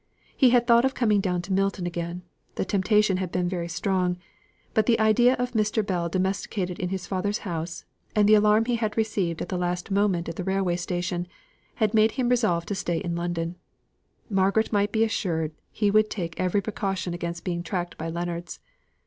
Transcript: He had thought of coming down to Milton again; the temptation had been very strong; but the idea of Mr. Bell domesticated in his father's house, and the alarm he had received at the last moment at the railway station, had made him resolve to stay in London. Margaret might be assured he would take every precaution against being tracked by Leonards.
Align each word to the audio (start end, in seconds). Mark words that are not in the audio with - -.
He 0.35 0.49
had 0.49 0.65
thought 0.65 0.83
of 0.83 0.95
coming 0.95 1.21
down 1.21 1.43
to 1.43 1.53
Milton 1.53 1.85
again; 1.85 2.23
the 2.55 2.65
temptation 2.65 3.17
had 3.17 3.31
been 3.31 3.47
very 3.47 3.67
strong; 3.67 4.17
but 4.73 4.87
the 4.87 4.99
idea 4.99 5.35
of 5.35 5.51
Mr. 5.51 5.85
Bell 5.85 6.09
domesticated 6.09 6.79
in 6.79 6.89
his 6.89 7.05
father's 7.05 7.37
house, 7.45 7.85
and 8.15 8.27
the 8.27 8.33
alarm 8.33 8.65
he 8.65 8.77
had 8.77 8.97
received 8.97 9.43
at 9.43 9.49
the 9.49 9.59
last 9.59 9.91
moment 9.91 10.27
at 10.27 10.37
the 10.37 10.43
railway 10.43 10.77
station, 10.77 11.27
had 11.75 11.93
made 11.93 12.13
him 12.13 12.29
resolve 12.29 12.65
to 12.65 12.73
stay 12.73 12.97
in 12.97 13.15
London. 13.15 13.57
Margaret 14.27 14.73
might 14.73 14.91
be 14.91 15.03
assured 15.03 15.51
he 15.71 15.91
would 15.91 16.09
take 16.09 16.39
every 16.39 16.61
precaution 16.61 17.13
against 17.13 17.43
being 17.45 17.61
tracked 17.61 17.95
by 17.99 18.09
Leonards. 18.09 18.59